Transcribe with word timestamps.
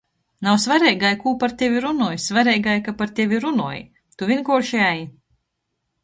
Nav 0.45 0.55
svareigi, 0.61 1.09
kū 1.23 1.33
par 1.41 1.51
tevi 1.61 1.83
runoj, 1.85 2.15
svareigi, 2.23 2.73
ka 2.87 2.93
par 3.01 3.13
tevi 3.19 3.41
runoj... 3.43 3.75
Tu 4.21 4.31
vīnkuorši 4.31 4.81
ej... 4.87 5.05